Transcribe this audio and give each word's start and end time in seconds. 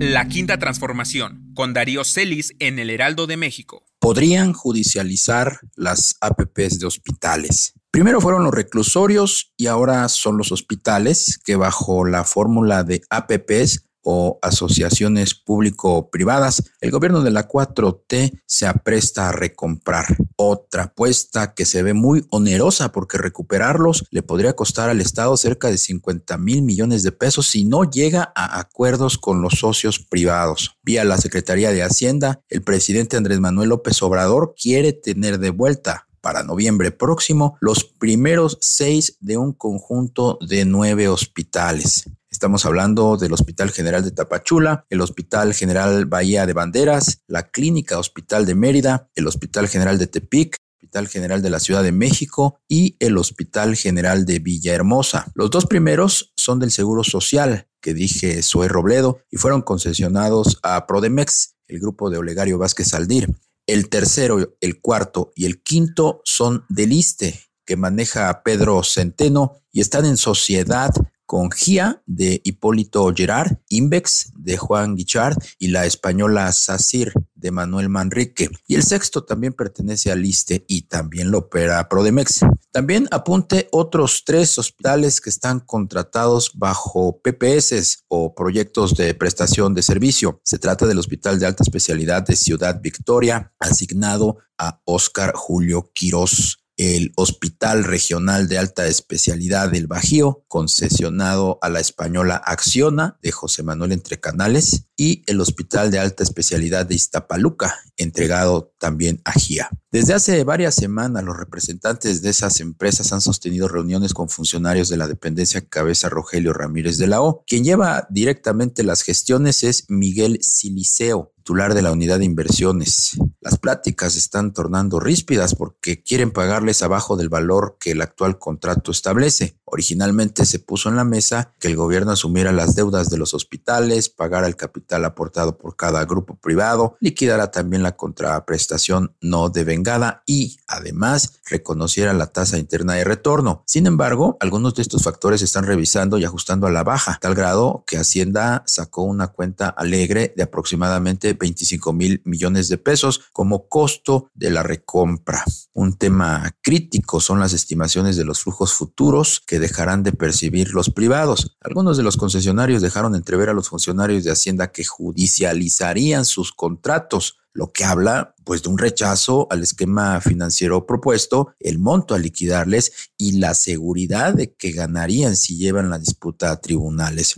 La 0.00 0.28
Quinta 0.28 0.58
Transformación, 0.60 1.50
con 1.54 1.74
Darío 1.74 2.04
Celis 2.04 2.54
en 2.60 2.78
el 2.78 2.88
Heraldo 2.88 3.26
de 3.26 3.36
México. 3.36 3.84
Podrían 3.98 4.52
judicializar 4.52 5.58
las 5.74 6.14
APPs 6.20 6.78
de 6.78 6.86
hospitales. 6.86 7.74
Primero 7.90 8.20
fueron 8.20 8.44
los 8.44 8.54
reclusorios 8.54 9.52
y 9.56 9.66
ahora 9.66 10.08
son 10.08 10.38
los 10.38 10.52
hospitales 10.52 11.40
que 11.44 11.56
bajo 11.56 12.04
la 12.04 12.22
fórmula 12.22 12.84
de 12.84 13.02
APPs 13.10 13.87
o 14.10 14.38
asociaciones 14.40 15.34
público-privadas, 15.34 16.62
el 16.80 16.90
gobierno 16.90 17.20
de 17.20 17.30
la 17.30 17.46
4T 17.46 18.40
se 18.46 18.66
apresta 18.66 19.28
a 19.28 19.32
recomprar. 19.32 20.16
Otra 20.36 20.84
apuesta 20.84 21.52
que 21.52 21.66
se 21.66 21.82
ve 21.82 21.92
muy 21.92 22.24
onerosa 22.30 22.90
porque 22.90 23.18
recuperarlos 23.18 24.06
le 24.10 24.22
podría 24.22 24.54
costar 24.54 24.88
al 24.88 25.02
Estado 25.02 25.36
cerca 25.36 25.68
de 25.68 25.76
50 25.76 26.38
mil 26.38 26.62
millones 26.62 27.02
de 27.02 27.12
pesos 27.12 27.48
si 27.48 27.66
no 27.66 27.84
llega 27.84 28.32
a 28.34 28.58
acuerdos 28.58 29.18
con 29.18 29.42
los 29.42 29.58
socios 29.58 29.98
privados. 29.98 30.78
Vía 30.82 31.04
la 31.04 31.18
Secretaría 31.18 31.70
de 31.70 31.82
Hacienda, 31.82 32.40
el 32.48 32.62
presidente 32.62 33.18
Andrés 33.18 33.40
Manuel 33.40 33.68
López 33.68 34.02
Obrador 34.02 34.54
quiere 34.58 34.94
tener 34.94 35.38
de 35.38 35.50
vuelta 35.50 36.08
para 36.22 36.44
noviembre 36.44 36.92
próximo 36.92 37.58
los 37.60 37.84
primeros 37.84 38.56
seis 38.62 39.18
de 39.20 39.36
un 39.36 39.52
conjunto 39.52 40.38
de 40.40 40.64
nueve 40.64 41.08
hospitales. 41.08 42.04
Estamos 42.38 42.64
hablando 42.66 43.16
del 43.16 43.32
Hospital 43.32 43.72
General 43.72 44.04
de 44.04 44.12
Tapachula, 44.12 44.86
el 44.90 45.00
Hospital 45.00 45.54
General 45.54 46.06
Bahía 46.06 46.46
de 46.46 46.52
Banderas, 46.52 47.24
la 47.26 47.50
Clínica 47.50 47.98
Hospital 47.98 48.46
de 48.46 48.54
Mérida, 48.54 49.10
el 49.16 49.26
Hospital 49.26 49.66
General 49.66 49.98
de 49.98 50.06
Tepic, 50.06 50.56
Hospital 50.76 51.08
General 51.08 51.42
de 51.42 51.50
la 51.50 51.58
Ciudad 51.58 51.82
de 51.82 51.90
México 51.90 52.60
y 52.68 52.94
el 53.00 53.18
Hospital 53.18 53.74
General 53.74 54.24
de 54.24 54.38
Villahermosa. 54.38 55.32
Los 55.34 55.50
dos 55.50 55.66
primeros 55.66 56.32
son 56.36 56.60
del 56.60 56.70
Seguro 56.70 57.02
Social, 57.02 57.66
que 57.80 57.92
dije 57.92 58.40
Zoe 58.44 58.68
Robledo, 58.68 59.18
y 59.32 59.36
fueron 59.36 59.62
concesionados 59.62 60.60
a 60.62 60.86
Prodemex, 60.86 61.56
el 61.66 61.80
grupo 61.80 62.08
de 62.08 62.18
Olegario 62.18 62.56
Vázquez 62.56 62.94
Aldir. 62.94 63.34
El 63.66 63.88
tercero, 63.88 64.56
el 64.60 64.80
cuarto 64.80 65.32
y 65.34 65.46
el 65.46 65.60
quinto 65.60 66.20
son 66.24 66.64
del 66.68 66.92
ISTE, 66.92 67.40
que 67.66 67.76
maneja 67.76 68.44
Pedro 68.44 68.84
Centeno 68.84 69.56
y 69.72 69.80
están 69.80 70.06
en 70.06 70.16
sociedad 70.16 70.92
con 71.28 71.50
GIA 71.50 72.02
de 72.06 72.40
Hipólito 72.42 73.12
Gerard, 73.14 73.58
Invex 73.68 74.32
de 74.34 74.56
Juan 74.56 74.96
Guichard 74.96 75.36
y 75.58 75.68
la 75.68 75.84
española 75.84 76.50
SACIR 76.50 77.12
de 77.34 77.50
Manuel 77.50 77.90
Manrique. 77.90 78.48
Y 78.66 78.76
el 78.76 78.82
sexto 78.82 79.24
también 79.24 79.52
pertenece 79.52 80.10
al 80.10 80.24
ISTE 80.24 80.64
y 80.66 80.88
también 80.88 81.30
lo 81.30 81.40
opera 81.40 81.86
Prodemex. 81.86 82.46
También 82.72 83.08
apunte 83.10 83.68
otros 83.72 84.22
tres 84.24 84.56
hospitales 84.56 85.20
que 85.20 85.28
están 85.28 85.60
contratados 85.60 86.52
bajo 86.54 87.20
PPS 87.20 88.04
o 88.08 88.34
proyectos 88.34 88.94
de 88.94 89.12
prestación 89.12 89.74
de 89.74 89.82
servicio. 89.82 90.40
Se 90.44 90.58
trata 90.58 90.86
del 90.86 90.98
Hospital 90.98 91.38
de 91.38 91.44
Alta 91.44 91.62
Especialidad 91.62 92.22
de 92.22 92.36
Ciudad 92.36 92.80
Victoria, 92.80 93.52
asignado 93.58 94.38
a 94.56 94.80
Óscar 94.86 95.34
Julio 95.34 95.90
Quirós 95.92 96.64
el 96.78 97.12
Hospital 97.16 97.84
Regional 97.84 98.48
de 98.48 98.56
Alta 98.56 98.86
Especialidad 98.86 99.70
del 99.70 99.88
Bajío, 99.88 100.44
concesionado 100.48 101.58
a 101.60 101.68
la 101.68 101.80
española 101.80 102.36
Acciona 102.36 103.18
de 103.20 103.32
José 103.32 103.62
Manuel 103.62 103.92
Entre 103.92 104.20
Canales, 104.20 104.84
y 104.96 105.22
el 105.26 105.40
Hospital 105.40 105.90
de 105.90 105.98
Alta 105.98 106.22
Especialidad 106.22 106.86
de 106.86 106.94
Iztapaluca, 106.94 107.74
entregado 107.96 108.72
también 108.78 109.20
a 109.24 109.32
GIA. 109.32 109.68
Desde 109.90 110.14
hace 110.14 110.44
varias 110.44 110.74
semanas, 110.74 111.24
los 111.24 111.36
representantes 111.36 112.20
de 112.22 112.30
esas 112.30 112.60
empresas 112.60 113.12
han 113.12 113.20
sostenido 113.20 113.68
reuniones 113.68 114.12
con 114.12 114.28
funcionarios 114.28 114.88
de 114.88 114.96
la 114.96 115.08
dependencia 115.08 115.66
cabeza 115.66 116.08
Rogelio 116.08 116.52
Ramírez 116.52 116.98
de 116.98 117.06
la 117.06 117.22
O. 117.22 117.44
Quien 117.46 117.64
lleva 117.64 118.06
directamente 118.10 118.82
las 118.82 119.02
gestiones 119.02 119.64
es 119.64 119.84
Miguel 119.88 120.38
Siliceo, 120.42 121.32
titular 121.48 121.72
de 121.72 121.80
la 121.80 121.92
unidad 121.92 122.18
de 122.18 122.26
inversiones. 122.26 123.16
Las 123.40 123.56
pláticas 123.56 124.16
están 124.16 124.52
tornando 124.52 125.00
ríspidas 125.00 125.54
porque 125.54 126.02
quieren 126.02 126.30
pagarles 126.30 126.82
abajo 126.82 127.16
del 127.16 127.30
valor 127.30 127.78
que 127.80 127.92
el 127.92 128.02
actual 128.02 128.38
contrato 128.38 128.90
establece. 128.90 129.57
Originalmente 129.70 130.44
se 130.44 130.58
puso 130.58 130.88
en 130.88 130.96
la 130.96 131.04
mesa 131.04 131.54
que 131.58 131.68
el 131.68 131.76
gobierno 131.76 132.12
asumiera 132.12 132.52
las 132.52 132.74
deudas 132.74 133.10
de 133.10 133.18
los 133.18 133.34
hospitales, 133.34 134.08
pagara 134.08 134.46
el 134.46 134.56
capital 134.56 135.04
aportado 135.04 135.58
por 135.58 135.76
cada 135.76 136.04
grupo 136.04 136.36
privado, 136.36 136.96
liquidara 137.00 137.50
también 137.50 137.82
la 137.82 137.96
contraprestación 137.96 139.14
no 139.20 139.48
devengada 139.48 140.22
y, 140.26 140.58
además, 140.66 141.40
reconociera 141.46 142.12
la 142.12 142.26
tasa 142.26 142.58
interna 142.58 142.94
de 142.94 143.04
retorno. 143.04 143.62
Sin 143.66 143.86
embargo, 143.86 144.36
algunos 144.40 144.74
de 144.74 144.82
estos 144.82 145.02
factores 145.02 145.40
se 145.40 145.46
están 145.46 145.64
revisando 145.64 146.18
y 146.18 146.24
ajustando 146.24 146.66
a 146.66 146.70
la 146.70 146.84
baja, 146.84 147.18
tal 147.20 147.34
grado 147.34 147.84
que 147.86 147.98
Hacienda 147.98 148.62
sacó 148.66 149.02
una 149.02 149.28
cuenta 149.28 149.68
alegre 149.68 150.32
de 150.36 150.42
aproximadamente 150.42 151.32
25 151.34 151.92
mil 151.92 152.22
millones 152.24 152.68
de 152.68 152.78
pesos 152.78 153.22
como 153.32 153.68
costo 153.68 154.30
de 154.34 154.50
la 154.50 154.62
recompra. 154.62 155.44
Un 155.72 155.96
tema 155.96 156.54
crítico 156.62 157.20
son 157.20 157.40
las 157.40 157.52
estimaciones 157.52 158.16
de 158.16 158.24
los 158.24 158.40
flujos 158.40 158.72
futuros 158.72 159.42
que 159.46 159.57
dejarán 159.58 160.02
de 160.02 160.12
percibir 160.12 160.72
los 160.74 160.90
privados. 160.90 161.56
Algunos 161.60 161.96
de 161.96 162.02
los 162.02 162.16
concesionarios 162.16 162.82
dejaron 162.82 163.14
entrever 163.14 163.48
a 163.48 163.54
los 163.54 163.68
funcionarios 163.68 164.24
de 164.24 164.30
Hacienda 164.30 164.72
que 164.72 164.84
judicializarían 164.84 166.24
sus 166.24 166.52
contratos 166.52 167.38
lo 167.52 167.72
que 167.72 167.84
habla 167.84 168.36
pues 168.44 168.62
de 168.62 168.68
un 168.68 168.78
rechazo 168.78 169.48
al 169.50 169.62
esquema 169.62 170.20
financiero 170.20 170.86
propuesto, 170.86 171.54
el 171.58 171.78
monto 171.78 172.14
a 172.14 172.18
liquidarles 172.18 173.10
y 173.16 173.38
la 173.38 173.54
seguridad 173.54 174.32
de 174.32 174.54
que 174.54 174.70
ganarían 174.70 175.36
si 175.36 175.56
llevan 175.56 175.90
la 175.90 175.98
disputa 175.98 176.52
a 176.52 176.60
tribunales. 176.60 177.34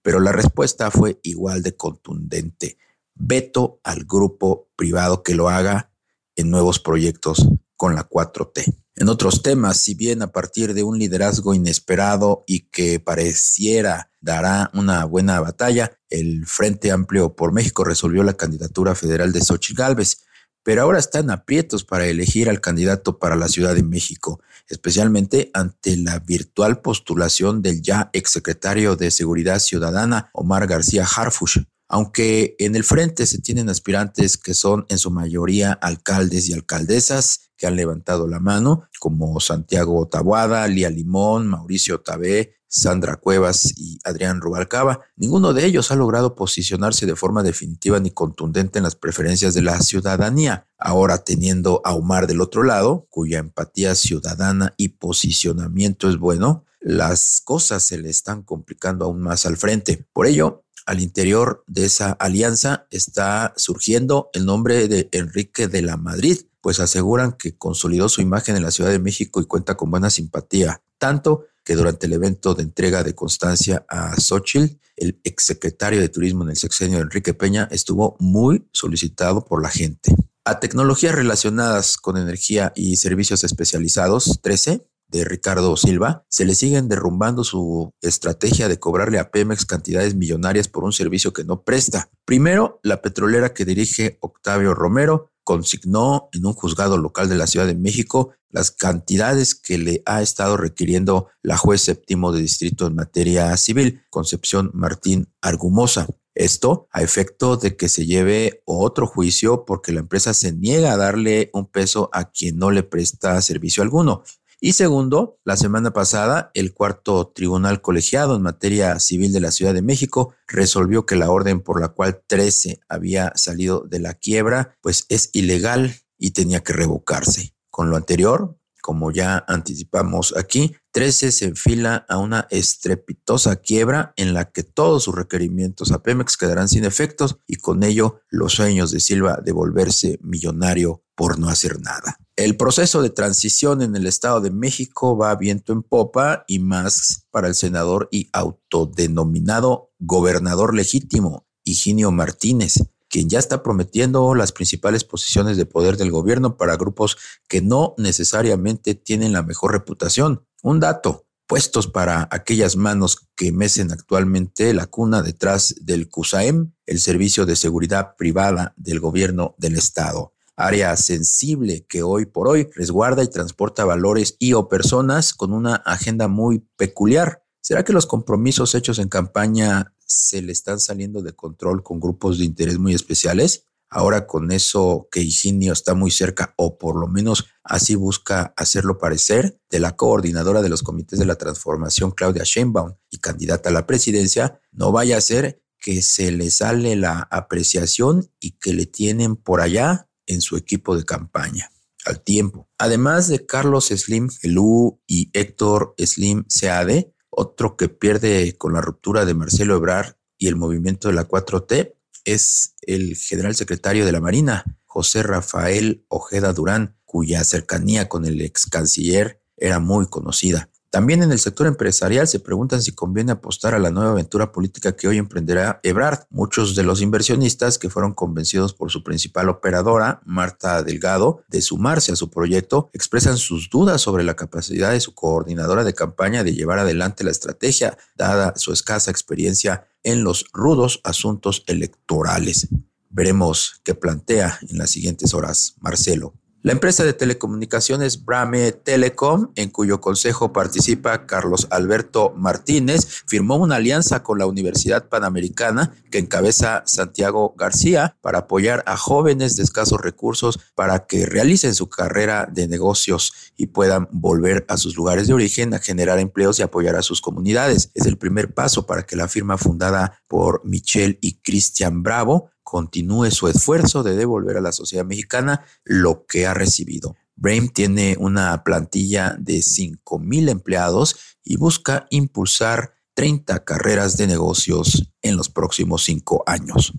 Pero 0.00 0.20
la 0.20 0.32
respuesta 0.32 0.90
fue 0.90 1.20
igual 1.22 1.62
de 1.62 1.76
contundente 1.76 2.78
veto 3.14 3.80
al 3.84 4.04
grupo 4.04 4.68
privado 4.76 5.22
que 5.22 5.34
lo 5.34 5.48
haga 5.48 5.92
en 6.34 6.50
nuevos 6.50 6.80
proyectos 6.80 7.46
con 7.76 7.94
la 7.94 8.08
4T. 8.08 8.81
En 8.94 9.08
otros 9.08 9.42
temas, 9.42 9.78
si 9.78 9.94
bien 9.94 10.20
a 10.20 10.32
partir 10.32 10.74
de 10.74 10.82
un 10.82 10.98
liderazgo 10.98 11.54
inesperado 11.54 12.44
y 12.46 12.60
que 12.70 13.00
pareciera 13.00 14.10
dará 14.20 14.70
una 14.74 15.06
buena 15.06 15.40
batalla, 15.40 15.98
el 16.10 16.46
Frente 16.46 16.90
Amplio 16.90 17.34
por 17.34 17.52
México 17.52 17.84
resolvió 17.84 18.22
la 18.22 18.36
candidatura 18.36 18.94
federal 18.94 19.32
de 19.32 19.40
Xochitl 19.40 19.80
Gálvez, 19.80 20.24
pero 20.62 20.82
ahora 20.82 20.98
están 20.98 21.30
aprietos 21.30 21.84
para 21.84 22.06
elegir 22.06 22.50
al 22.50 22.60
candidato 22.60 23.18
para 23.18 23.34
la 23.34 23.48
Ciudad 23.48 23.74
de 23.74 23.82
México, 23.82 24.40
especialmente 24.68 25.50
ante 25.54 25.96
la 25.96 26.18
virtual 26.18 26.82
postulación 26.82 27.62
del 27.62 27.80
ya 27.80 28.10
exsecretario 28.12 28.94
de 28.94 29.10
Seguridad 29.10 29.58
Ciudadana, 29.58 30.30
Omar 30.34 30.66
García 30.66 31.04
Harfush, 31.04 31.62
aunque 31.88 32.56
en 32.58 32.76
el 32.76 32.84
frente 32.84 33.26
se 33.26 33.40
tienen 33.40 33.68
aspirantes 33.68 34.36
que 34.36 34.54
son 34.54 34.86
en 34.88 34.98
su 34.98 35.10
mayoría 35.10 35.72
alcaldes 35.72 36.48
y 36.48 36.52
alcaldesas 36.52 37.51
que 37.62 37.68
han 37.68 37.76
levantado 37.76 38.26
la 38.26 38.40
mano, 38.40 38.88
como 38.98 39.38
Santiago 39.38 40.08
Tabuada, 40.08 40.66
Lía 40.66 40.90
Limón, 40.90 41.46
Mauricio 41.46 42.00
Tabé, 42.00 42.56
Sandra 42.66 43.14
Cuevas 43.14 43.72
y 43.78 44.00
Adrián 44.02 44.40
Rubalcaba. 44.40 44.98
Ninguno 45.14 45.52
de 45.52 45.64
ellos 45.64 45.92
ha 45.92 45.94
logrado 45.94 46.34
posicionarse 46.34 47.06
de 47.06 47.14
forma 47.14 47.44
definitiva 47.44 48.00
ni 48.00 48.10
contundente 48.10 48.80
en 48.80 48.82
las 48.82 48.96
preferencias 48.96 49.54
de 49.54 49.62
la 49.62 49.80
ciudadanía. 49.80 50.66
Ahora 50.76 51.18
teniendo 51.18 51.80
a 51.84 51.94
Omar 51.94 52.26
del 52.26 52.40
otro 52.40 52.64
lado, 52.64 53.06
cuya 53.10 53.38
empatía 53.38 53.94
ciudadana 53.94 54.74
y 54.76 54.88
posicionamiento 54.88 56.10
es 56.10 56.16
bueno, 56.16 56.64
las 56.80 57.40
cosas 57.44 57.84
se 57.84 57.96
le 57.96 58.10
están 58.10 58.42
complicando 58.42 59.04
aún 59.04 59.20
más 59.20 59.46
al 59.46 59.56
frente. 59.56 60.04
Por 60.12 60.26
ello, 60.26 60.64
al 60.84 60.98
interior 60.98 61.62
de 61.68 61.84
esa 61.84 62.10
alianza 62.10 62.88
está 62.90 63.54
surgiendo 63.56 64.30
el 64.32 64.46
nombre 64.46 64.88
de 64.88 65.08
Enrique 65.12 65.68
de 65.68 65.82
la 65.82 65.96
Madrid, 65.96 66.38
pues 66.62 66.80
aseguran 66.80 67.32
que 67.32 67.58
consolidó 67.58 68.08
su 68.08 68.22
imagen 68.22 68.56
en 68.56 68.62
la 68.62 68.70
Ciudad 68.70 68.90
de 68.90 68.98
México 68.98 69.40
y 69.40 69.46
cuenta 69.46 69.76
con 69.76 69.90
buena 69.90 70.08
simpatía, 70.08 70.82
tanto 70.96 71.44
que 71.64 71.74
durante 71.74 72.06
el 72.06 72.14
evento 72.14 72.54
de 72.54 72.62
entrega 72.62 73.02
de 73.02 73.14
constancia 73.14 73.84
a 73.88 74.18
Xochitl, 74.18 74.78
el 74.96 75.20
exsecretario 75.24 76.00
de 76.00 76.08
Turismo 76.08 76.44
en 76.44 76.50
el 76.50 76.56
sexenio 76.56 77.00
Enrique 77.00 77.34
Peña 77.34 77.68
estuvo 77.70 78.16
muy 78.20 78.68
solicitado 78.72 79.44
por 79.44 79.62
la 79.62 79.68
gente. 79.68 80.14
A 80.44 80.60
tecnologías 80.60 81.14
relacionadas 81.14 81.96
con 81.96 82.16
energía 82.16 82.72
y 82.74 82.96
servicios 82.96 83.44
especializados, 83.44 84.40
13, 84.42 84.86
de 85.12 85.24
Ricardo 85.24 85.76
Silva, 85.76 86.24
se 86.28 86.44
le 86.44 86.54
siguen 86.54 86.88
derrumbando 86.88 87.44
su 87.44 87.92
estrategia 88.00 88.66
de 88.66 88.80
cobrarle 88.80 89.18
a 89.18 89.30
Pemex 89.30 89.66
cantidades 89.66 90.14
millonarias 90.16 90.68
por 90.68 90.84
un 90.84 90.92
servicio 90.92 91.32
que 91.32 91.44
no 91.44 91.62
presta. 91.62 92.10
Primero, 92.24 92.80
la 92.82 93.02
petrolera 93.02 93.52
que 93.52 93.66
dirige 93.66 94.18
Octavio 94.20 94.74
Romero 94.74 95.30
consignó 95.44 96.28
en 96.32 96.46
un 96.46 96.54
juzgado 96.54 96.96
local 96.96 97.28
de 97.28 97.36
la 97.36 97.46
Ciudad 97.46 97.66
de 97.66 97.74
México 97.74 98.34
las 98.48 98.70
cantidades 98.70 99.54
que 99.54 99.78
le 99.78 100.02
ha 100.06 100.22
estado 100.22 100.56
requiriendo 100.56 101.28
la 101.42 101.56
juez 101.56 101.82
séptimo 101.82 102.32
de 102.32 102.40
distrito 102.40 102.86
en 102.86 102.94
materia 102.94 103.56
civil, 103.56 104.02
Concepción 104.10 104.70
Martín 104.72 105.28
Argumosa. 105.40 106.06
Esto 106.34 106.88
a 106.90 107.02
efecto 107.02 107.58
de 107.58 107.76
que 107.76 107.90
se 107.90 108.06
lleve 108.06 108.62
otro 108.64 109.06
juicio 109.06 109.66
porque 109.66 109.92
la 109.92 110.00
empresa 110.00 110.32
se 110.32 110.52
niega 110.52 110.92
a 110.92 110.96
darle 110.96 111.50
un 111.52 111.66
peso 111.66 112.08
a 112.14 112.30
quien 112.30 112.56
no 112.56 112.70
le 112.70 112.82
presta 112.82 113.40
servicio 113.42 113.82
alguno 113.82 114.22
Y 114.64 114.74
segundo, 114.74 115.40
la 115.42 115.56
semana 115.56 115.92
pasada, 115.92 116.52
el 116.54 116.72
cuarto 116.72 117.32
tribunal 117.34 117.82
colegiado 117.82 118.36
en 118.36 118.42
materia 118.42 119.00
civil 119.00 119.32
de 119.32 119.40
la 119.40 119.50
Ciudad 119.50 119.74
de 119.74 119.82
México 119.82 120.34
resolvió 120.46 121.04
que 121.04 121.16
la 121.16 121.32
orden 121.32 121.60
por 121.62 121.80
la 121.80 121.88
cual 121.88 122.22
13 122.28 122.78
había 122.88 123.32
salido 123.34 123.80
de 123.80 123.98
la 123.98 124.14
quiebra, 124.14 124.76
pues 124.80 125.04
es 125.08 125.30
ilegal 125.32 125.96
y 126.16 126.30
tenía 126.30 126.62
que 126.62 126.74
revocarse. 126.74 127.56
Con 127.70 127.90
lo 127.90 127.96
anterior, 127.96 128.56
como 128.82 129.12
ya 129.12 129.42
anticipamos 129.48 130.34
aquí, 130.36 130.74
13 130.90 131.32
se 131.32 131.44
enfila 131.46 132.04
a 132.08 132.18
una 132.18 132.46
estrepitosa 132.50 133.56
quiebra 133.56 134.12
en 134.16 134.34
la 134.34 134.50
que 134.50 134.64
todos 134.64 135.04
sus 135.04 135.14
requerimientos 135.14 135.92
a 135.92 136.02
Pemex 136.02 136.36
quedarán 136.36 136.68
sin 136.68 136.84
efectos 136.84 137.38
y 137.46 137.56
con 137.56 137.82
ello 137.84 138.20
los 138.28 138.52
sueños 138.52 138.90
de 138.90 139.00
Silva 139.00 139.38
de 139.42 139.52
volverse 139.52 140.18
millonario 140.20 141.02
por 141.14 141.38
no 141.38 141.48
hacer 141.48 141.80
nada. 141.80 142.16
El 142.36 142.56
proceso 142.56 143.02
de 143.02 143.10
transición 143.10 143.82
en 143.82 143.94
el 143.94 144.06
Estado 144.06 144.40
de 144.40 144.50
México 144.50 145.16
va 145.16 145.34
viento 145.36 145.72
en 145.72 145.82
popa 145.82 146.44
y 146.48 146.58
más 146.58 147.26
para 147.30 147.48
el 147.48 147.54
senador 147.54 148.08
y 148.10 148.28
autodenominado 148.32 149.92
gobernador 149.98 150.74
legítimo, 150.74 151.46
Higinio 151.64 152.10
Martínez, 152.10 152.82
quien 153.12 153.28
ya 153.28 153.38
está 153.38 153.62
prometiendo 153.62 154.34
las 154.34 154.52
principales 154.52 155.04
posiciones 155.04 155.58
de 155.58 155.66
poder 155.66 155.98
del 155.98 156.10
gobierno 156.10 156.56
para 156.56 156.78
grupos 156.78 157.18
que 157.46 157.60
no 157.60 157.94
necesariamente 157.98 158.94
tienen 158.94 159.34
la 159.34 159.42
mejor 159.42 159.72
reputación. 159.72 160.46
Un 160.62 160.80
dato, 160.80 161.26
puestos 161.46 161.86
para 161.86 162.26
aquellas 162.30 162.74
manos 162.74 163.28
que 163.36 163.52
mecen 163.52 163.92
actualmente 163.92 164.72
la 164.72 164.86
cuna 164.86 165.20
detrás 165.20 165.74
del 165.82 166.08
CUSAEM, 166.08 166.72
el 166.86 167.00
Servicio 167.00 167.44
de 167.44 167.54
Seguridad 167.54 168.16
Privada 168.16 168.72
del 168.78 168.98
Gobierno 168.98 169.54
del 169.58 169.76
Estado. 169.76 170.32
Área 170.56 170.96
sensible 170.96 171.84
que 171.86 172.02
hoy 172.02 172.24
por 172.24 172.48
hoy 172.48 172.70
resguarda 172.74 173.22
y 173.22 173.28
transporta 173.28 173.84
valores 173.84 174.36
y 174.38 174.54
o 174.54 174.68
personas 174.68 175.34
con 175.34 175.52
una 175.52 175.74
agenda 175.74 176.28
muy 176.28 176.60
peculiar. 176.76 177.42
¿Será 177.60 177.84
que 177.84 177.92
los 177.92 178.06
compromisos 178.06 178.74
hechos 178.74 178.98
en 178.98 179.08
campaña 179.08 179.92
se 180.12 180.42
le 180.42 180.52
están 180.52 180.80
saliendo 180.80 181.22
de 181.22 181.32
control 181.32 181.82
con 181.82 182.00
grupos 182.00 182.38
de 182.38 182.44
interés 182.44 182.78
muy 182.78 182.94
especiales. 182.94 183.66
Ahora 183.88 184.26
con 184.26 184.52
eso 184.52 185.08
que 185.10 185.20
Higinio 185.20 185.72
está 185.72 185.94
muy 185.94 186.10
cerca, 186.10 186.54
o 186.56 186.78
por 186.78 186.98
lo 186.98 187.08
menos 187.08 187.46
así 187.62 187.94
busca 187.94 188.54
hacerlo 188.56 188.98
parecer, 188.98 189.58
de 189.70 189.80
la 189.80 189.96
coordinadora 189.96 190.62
de 190.62 190.70
los 190.70 190.82
comités 190.82 191.18
de 191.18 191.26
la 191.26 191.36
transformación, 191.36 192.10
Claudia 192.10 192.44
Sheinbaum, 192.44 192.94
y 193.10 193.18
candidata 193.18 193.68
a 193.68 193.72
la 193.72 193.86
presidencia, 193.86 194.60
no 194.70 194.92
vaya 194.92 195.18
a 195.18 195.20
ser 195.20 195.62
que 195.78 196.00
se 196.00 196.32
le 196.32 196.50
sale 196.50 196.96
la 196.96 197.28
apreciación 197.30 198.30
y 198.40 198.52
que 198.52 198.72
le 198.72 198.86
tienen 198.86 199.36
por 199.36 199.60
allá 199.60 200.08
en 200.26 200.40
su 200.40 200.56
equipo 200.56 200.96
de 200.96 201.04
campaña 201.04 201.70
al 202.06 202.22
tiempo. 202.22 202.68
Además 202.78 203.28
de 203.28 203.44
Carlos 203.44 203.88
Slim 203.88 204.30
Gelú 204.30 205.00
y 205.06 205.30
Héctor 205.32 205.94
Slim 205.98 206.44
Seade, 206.48 207.12
otro 207.34 207.76
que 207.76 207.88
pierde 207.88 208.56
con 208.58 208.74
la 208.74 208.82
ruptura 208.82 209.24
de 209.24 209.34
Marcelo 209.34 209.76
Ebrard 209.76 210.16
y 210.36 210.48
el 210.48 210.56
movimiento 210.56 211.08
de 211.08 211.14
la 211.14 211.26
4T 211.26 211.94
es 212.24 212.74
el 212.82 213.16
general 213.16 213.54
secretario 213.54 214.04
de 214.04 214.12
la 214.12 214.20
Marina, 214.20 214.64
José 214.84 215.22
Rafael 215.22 216.04
Ojeda 216.08 216.52
Durán, 216.52 216.96
cuya 217.04 217.42
cercanía 217.42 218.08
con 218.08 218.26
el 218.26 218.40
ex 218.42 218.66
canciller 218.66 219.42
era 219.56 219.80
muy 219.80 220.06
conocida. 220.06 220.70
También 220.92 221.22
en 221.22 221.32
el 221.32 221.38
sector 221.38 221.66
empresarial 221.66 222.28
se 222.28 222.38
preguntan 222.38 222.82
si 222.82 222.92
conviene 222.92 223.32
apostar 223.32 223.74
a 223.74 223.78
la 223.78 223.90
nueva 223.90 224.10
aventura 224.10 224.52
política 224.52 224.94
que 224.94 225.08
hoy 225.08 225.16
emprenderá 225.16 225.80
Ebrard. 225.82 226.26
Muchos 226.28 226.74
de 226.76 226.82
los 226.82 227.00
inversionistas 227.00 227.78
que 227.78 227.88
fueron 227.88 228.12
convencidos 228.12 228.74
por 228.74 228.90
su 228.90 229.02
principal 229.02 229.48
operadora, 229.48 230.20
Marta 230.26 230.82
Delgado, 230.82 231.44
de 231.48 231.62
sumarse 231.62 232.12
a 232.12 232.16
su 232.16 232.28
proyecto, 232.28 232.90
expresan 232.92 233.38
sus 233.38 233.70
dudas 233.70 234.02
sobre 234.02 234.22
la 234.22 234.36
capacidad 234.36 234.92
de 234.92 235.00
su 235.00 235.14
coordinadora 235.14 235.82
de 235.82 235.94
campaña 235.94 236.44
de 236.44 236.52
llevar 236.52 236.78
adelante 236.78 237.24
la 237.24 237.30
estrategia, 237.30 237.96
dada 238.14 238.52
su 238.56 238.70
escasa 238.70 239.10
experiencia 239.10 239.88
en 240.02 240.24
los 240.24 240.44
rudos 240.52 241.00
asuntos 241.04 241.64
electorales. 241.68 242.68
Veremos 243.08 243.80
qué 243.82 243.94
plantea 243.94 244.58
en 244.68 244.76
las 244.76 244.90
siguientes 244.90 245.32
horas 245.32 245.74
Marcelo. 245.80 246.34
La 246.64 246.70
empresa 246.70 247.02
de 247.02 247.12
telecomunicaciones 247.12 248.24
Brame 248.24 248.70
Telecom, 248.70 249.50
en 249.56 249.70
cuyo 249.70 250.00
consejo 250.00 250.52
participa 250.52 251.26
Carlos 251.26 251.66
Alberto 251.70 252.32
Martínez, 252.36 253.24
firmó 253.26 253.56
una 253.56 253.76
alianza 253.76 254.22
con 254.22 254.38
la 254.38 254.46
Universidad 254.46 255.08
Panamericana 255.08 255.92
que 256.12 256.18
encabeza 256.18 256.84
Santiago 256.86 257.56
García 257.58 258.16
para 258.20 258.38
apoyar 258.38 258.84
a 258.86 258.96
jóvenes 258.96 259.56
de 259.56 259.64
escasos 259.64 260.00
recursos 260.00 260.60
para 260.76 261.06
que 261.06 261.26
realicen 261.26 261.74
su 261.74 261.88
carrera 261.88 262.48
de 262.48 262.68
negocios 262.68 263.32
y 263.56 263.66
puedan 263.66 264.06
volver 264.12 264.64
a 264.68 264.76
sus 264.76 264.94
lugares 264.94 265.26
de 265.26 265.34
origen 265.34 265.74
a 265.74 265.80
generar 265.80 266.20
empleos 266.20 266.60
y 266.60 266.62
apoyar 266.62 266.94
a 266.94 267.02
sus 267.02 267.20
comunidades. 267.20 267.90
Es 267.94 268.06
el 268.06 268.18
primer 268.18 268.54
paso 268.54 268.86
para 268.86 269.02
que 269.02 269.16
la 269.16 269.26
firma 269.26 269.58
fundada 269.58 270.22
por 270.28 270.64
Michelle 270.64 271.18
y 271.20 271.40
Cristian 271.40 272.04
Bravo 272.04 272.52
continúe 272.62 273.30
su 273.30 273.48
esfuerzo 273.48 274.02
de 274.02 274.16
devolver 274.16 274.56
a 274.56 274.60
la 274.60 274.72
sociedad 274.72 275.04
mexicana 275.04 275.64
lo 275.84 276.26
que 276.26 276.46
ha 276.46 276.54
recibido. 276.54 277.16
Brain 277.36 277.68
tiene 277.70 278.16
una 278.18 278.62
plantilla 278.62 279.36
de 279.38 279.62
5 279.62 280.18
mil 280.18 280.48
empleados 280.48 281.16
y 281.44 281.56
busca 281.56 282.06
impulsar 282.10 282.94
30 283.14 283.64
carreras 283.64 284.16
de 284.16 284.26
negocios 284.26 285.12
en 285.22 285.36
los 285.36 285.48
próximos 285.48 286.04
cinco 286.04 286.42
años. 286.46 286.92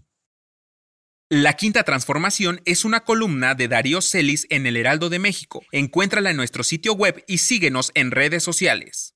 La 1.30 1.54
Quinta 1.54 1.84
Transformación 1.84 2.62
es 2.66 2.86
una 2.86 3.04
columna 3.06 3.56
de 3.56 3.68
Darío 3.68 4.02
Celis 4.02 4.46
en 4.52 4.68
el 4.68 4.78
Heraldo 4.78 5.10
de 5.10 5.18
México. 5.18 5.64
Encuéntrala 5.72 6.30
en 6.30 6.38
nuestro 6.38 6.64
sitio 6.64 6.94
web 6.94 7.24
y 7.28 7.40
síguenos 7.40 7.92
en 7.96 8.12
redes 8.12 8.44
sociales. 8.44 9.12